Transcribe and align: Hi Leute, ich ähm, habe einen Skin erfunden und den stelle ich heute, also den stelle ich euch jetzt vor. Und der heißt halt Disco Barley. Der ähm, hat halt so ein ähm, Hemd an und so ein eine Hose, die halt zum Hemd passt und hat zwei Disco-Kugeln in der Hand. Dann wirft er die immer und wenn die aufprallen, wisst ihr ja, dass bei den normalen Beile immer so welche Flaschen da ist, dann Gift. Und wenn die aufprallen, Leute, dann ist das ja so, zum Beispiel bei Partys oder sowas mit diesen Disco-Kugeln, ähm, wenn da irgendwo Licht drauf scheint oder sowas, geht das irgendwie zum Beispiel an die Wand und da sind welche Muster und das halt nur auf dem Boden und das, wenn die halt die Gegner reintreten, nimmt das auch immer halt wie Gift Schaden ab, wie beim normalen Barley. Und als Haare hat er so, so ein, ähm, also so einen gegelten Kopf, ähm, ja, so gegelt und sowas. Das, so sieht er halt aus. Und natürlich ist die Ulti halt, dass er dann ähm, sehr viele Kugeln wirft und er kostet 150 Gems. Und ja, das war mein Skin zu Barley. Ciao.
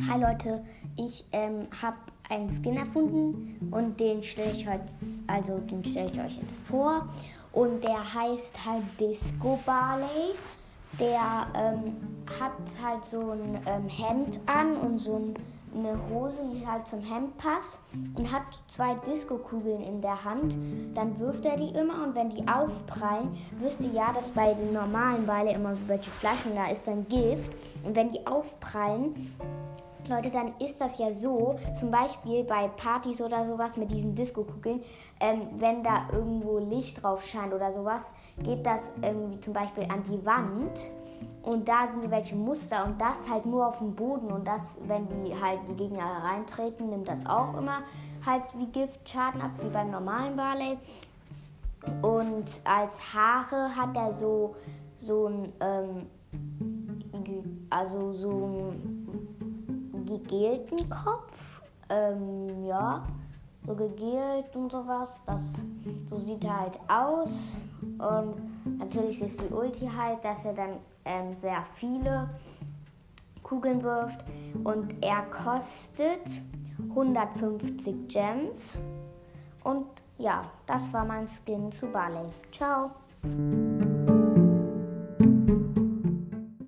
Hi 0.00 0.18
Leute, 0.18 0.64
ich 0.96 1.24
ähm, 1.32 1.68
habe 1.80 1.98
einen 2.28 2.48
Skin 2.50 2.78
erfunden 2.78 3.68
und 3.70 4.00
den 4.00 4.22
stelle 4.22 4.50
ich 4.50 4.66
heute, 4.66 4.86
also 5.26 5.58
den 5.58 5.84
stelle 5.84 6.10
ich 6.10 6.18
euch 6.18 6.38
jetzt 6.38 6.58
vor. 6.68 7.06
Und 7.52 7.84
der 7.84 8.14
heißt 8.14 8.64
halt 8.64 8.84
Disco 8.98 9.60
Barley. 9.66 10.34
Der 10.98 11.46
ähm, 11.54 11.96
hat 12.40 12.52
halt 12.82 13.04
so 13.10 13.32
ein 13.32 13.60
ähm, 13.66 13.88
Hemd 13.88 14.40
an 14.46 14.76
und 14.78 14.98
so 14.98 15.16
ein 15.16 15.34
eine 15.74 15.98
Hose, 16.10 16.38
die 16.52 16.66
halt 16.66 16.86
zum 16.86 17.00
Hemd 17.00 17.36
passt 17.38 17.78
und 18.14 18.30
hat 18.30 18.42
zwei 18.68 18.94
Disco-Kugeln 19.06 19.82
in 19.82 20.00
der 20.00 20.24
Hand. 20.24 20.54
Dann 20.94 21.18
wirft 21.18 21.44
er 21.46 21.56
die 21.56 21.70
immer 21.70 22.04
und 22.04 22.14
wenn 22.14 22.30
die 22.30 22.46
aufprallen, 22.46 23.36
wisst 23.58 23.80
ihr 23.80 23.90
ja, 23.90 24.12
dass 24.12 24.30
bei 24.30 24.54
den 24.54 24.72
normalen 24.72 25.26
Beile 25.26 25.52
immer 25.52 25.74
so 25.74 25.82
welche 25.86 26.10
Flaschen 26.10 26.54
da 26.54 26.66
ist, 26.66 26.86
dann 26.86 27.06
Gift. 27.08 27.52
Und 27.84 27.96
wenn 27.96 28.12
die 28.12 28.26
aufprallen, 28.26 29.34
Leute, 30.08 30.30
dann 30.30 30.52
ist 30.58 30.80
das 30.80 30.98
ja 30.98 31.12
so, 31.12 31.56
zum 31.78 31.90
Beispiel 31.90 32.44
bei 32.44 32.68
Partys 32.68 33.20
oder 33.20 33.46
sowas 33.46 33.76
mit 33.76 33.90
diesen 33.90 34.14
Disco-Kugeln, 34.14 34.82
ähm, 35.20 35.48
wenn 35.58 35.82
da 35.82 36.06
irgendwo 36.12 36.58
Licht 36.58 37.02
drauf 37.02 37.24
scheint 37.24 37.52
oder 37.52 37.72
sowas, 37.72 38.10
geht 38.42 38.66
das 38.66 38.90
irgendwie 39.00 39.40
zum 39.40 39.54
Beispiel 39.54 39.84
an 39.84 40.02
die 40.04 40.24
Wand 40.24 40.90
und 41.42 41.68
da 41.68 41.86
sind 41.86 42.10
welche 42.10 42.34
Muster 42.34 42.84
und 42.84 43.00
das 43.00 43.28
halt 43.28 43.46
nur 43.46 43.68
auf 43.68 43.78
dem 43.78 43.94
Boden 43.94 44.32
und 44.32 44.46
das, 44.46 44.78
wenn 44.86 45.06
die 45.24 45.34
halt 45.40 45.60
die 45.68 45.74
Gegner 45.74 46.22
reintreten, 46.24 46.90
nimmt 46.90 47.08
das 47.08 47.26
auch 47.26 47.56
immer 47.56 47.82
halt 48.24 48.42
wie 48.56 48.66
Gift 48.66 49.08
Schaden 49.08 49.40
ab, 49.40 49.50
wie 49.60 49.68
beim 49.68 49.90
normalen 49.90 50.36
Barley. 50.36 50.78
Und 52.02 52.60
als 52.64 53.00
Haare 53.12 53.74
hat 53.74 53.96
er 53.96 54.12
so, 54.12 54.54
so 54.96 55.26
ein, 55.26 55.52
ähm, 55.60 56.06
also 57.70 58.12
so 58.12 58.30
einen 58.30 59.01
gegelten 60.18 60.88
Kopf, 60.90 61.60
ähm, 61.88 62.64
ja, 62.64 63.02
so 63.66 63.74
gegelt 63.74 64.54
und 64.54 64.70
sowas. 64.70 65.20
Das, 65.26 65.62
so 66.06 66.18
sieht 66.18 66.44
er 66.44 66.60
halt 66.60 66.78
aus. 66.88 67.56
Und 67.82 68.78
natürlich 68.78 69.22
ist 69.22 69.40
die 69.40 69.52
Ulti 69.52 69.88
halt, 69.88 70.24
dass 70.24 70.44
er 70.44 70.54
dann 70.54 70.76
ähm, 71.04 71.34
sehr 71.34 71.64
viele 71.72 72.28
Kugeln 73.42 73.82
wirft 73.82 74.24
und 74.64 74.94
er 75.02 75.22
kostet 75.30 76.42
150 76.90 78.08
Gems. 78.08 78.78
Und 79.64 79.86
ja, 80.18 80.42
das 80.66 80.92
war 80.92 81.04
mein 81.04 81.28
Skin 81.28 81.70
zu 81.72 81.86
Barley. 81.86 82.28
Ciao. 82.50 82.90